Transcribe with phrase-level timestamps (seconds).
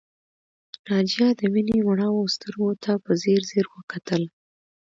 [0.89, 4.23] ناجیه د مينې مړاوو سترګو ته په ځير ځير وکتل